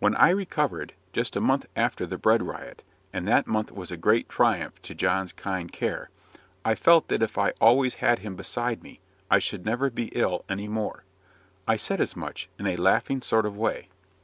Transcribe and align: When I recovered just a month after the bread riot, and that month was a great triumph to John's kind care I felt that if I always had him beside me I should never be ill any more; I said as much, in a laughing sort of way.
When 0.00 0.16
I 0.16 0.30
recovered 0.30 0.94
just 1.12 1.36
a 1.36 1.40
month 1.40 1.66
after 1.76 2.06
the 2.06 2.18
bread 2.18 2.42
riot, 2.42 2.82
and 3.12 3.28
that 3.28 3.46
month 3.46 3.70
was 3.70 3.92
a 3.92 3.96
great 3.96 4.28
triumph 4.28 4.82
to 4.82 4.96
John's 4.96 5.32
kind 5.32 5.70
care 5.70 6.10
I 6.64 6.74
felt 6.74 7.06
that 7.06 7.22
if 7.22 7.38
I 7.38 7.50
always 7.60 7.94
had 8.02 8.18
him 8.18 8.34
beside 8.34 8.82
me 8.82 8.98
I 9.30 9.38
should 9.38 9.64
never 9.64 9.90
be 9.90 10.06
ill 10.06 10.44
any 10.48 10.66
more; 10.66 11.04
I 11.68 11.76
said 11.76 12.00
as 12.00 12.16
much, 12.16 12.48
in 12.58 12.66
a 12.66 12.74
laughing 12.76 13.20
sort 13.20 13.46
of 13.46 13.56
way. 13.56 13.90